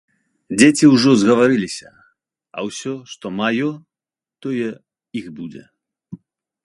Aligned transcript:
Дзеці 0.59 0.85
ўжо 0.93 1.11
згаварыліся, 1.23 1.89
а 2.57 2.65
ўсё, 2.69 2.93
што 3.11 3.25
маё, 3.41 3.69
тое 4.47 4.69
іх 5.23 5.33
будзе. 5.37 5.63